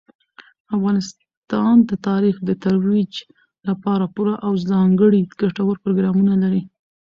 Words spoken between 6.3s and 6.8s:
لري.